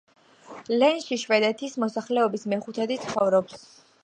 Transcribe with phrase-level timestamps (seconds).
[0.77, 3.65] ლენში შვედეთის მოსახლეობის მეხუთედი ცხოვრობს.